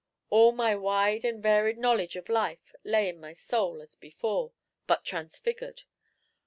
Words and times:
All 0.31 0.51
my 0.51 0.75
wide 0.75 1.23
and 1.23 1.43
varied 1.43 1.77
knowledge 1.77 2.15
of 2.15 2.27
life 2.27 2.73
lay 2.83 3.07
in 3.07 3.19
my 3.19 3.33
soul 3.33 3.83
as 3.83 3.93
before, 3.95 4.51
but 4.87 5.05
transfigured. 5.05 5.83